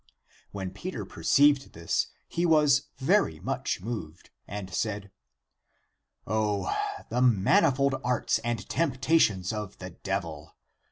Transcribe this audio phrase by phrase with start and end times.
[0.49, 5.11] When Peter perceived this, he was very much moved, and said,"
[6.25, 6.73] O,
[7.11, 10.55] the manifold arts and temptations of the devil